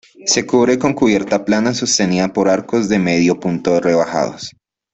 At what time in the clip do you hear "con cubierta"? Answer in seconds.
0.79-1.45